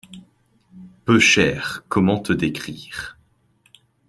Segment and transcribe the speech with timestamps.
[1.05, 3.19] Peuchère, comment te décrire…